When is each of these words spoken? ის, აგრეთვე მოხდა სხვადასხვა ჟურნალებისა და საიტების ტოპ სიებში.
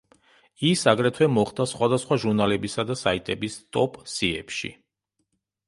ის, 0.69 0.85
აგრეთვე 0.91 1.27
მოხდა 1.33 1.67
სხვადასხვა 1.73 2.17
ჟურნალებისა 2.25 2.87
და 2.93 2.97
საიტების 3.03 3.61
ტოპ 3.77 4.03
სიებში. 4.17 4.77